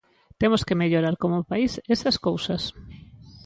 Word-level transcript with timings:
Temos 0.41 0.61
que 0.67 0.77
mellorar 0.81 1.15
como 1.23 1.47
país 1.51 1.71
esas 1.95 2.15
cousas. 2.25 2.63